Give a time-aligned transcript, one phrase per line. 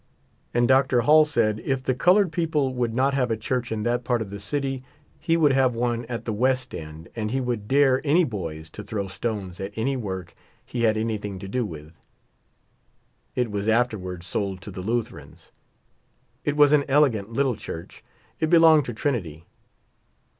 [0.51, 1.01] And Dr.
[1.01, 4.31] Hall said if the colored people would not have a church in that part of
[4.31, 4.83] the city,
[5.19, 8.83] he would have one at the west end, and he would dare any boys to
[8.83, 10.33] throw stones at any work
[10.65, 11.93] he had any thing to do with.
[13.35, 15.51] It was afterward sold to the Lutherans.
[16.43, 18.03] It was an elegant little church;
[18.39, 19.45] it belonged to Trinity.